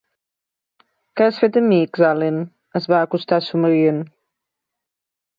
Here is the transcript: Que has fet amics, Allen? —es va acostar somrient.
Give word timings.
Que 1.19 1.25
has 1.25 1.41
fet 1.41 1.59
amics, 1.59 2.05
Allen? 2.07 2.39
—es 2.79 2.87
va 2.93 3.01
acostar 3.09 3.39
somrient. 3.49 4.01